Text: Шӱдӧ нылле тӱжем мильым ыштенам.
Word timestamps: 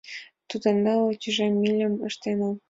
Шӱдӧ 0.49 0.71
нылле 0.83 1.13
тӱжем 1.21 1.53
мильым 1.61 1.93
ыштенам. 2.07 2.55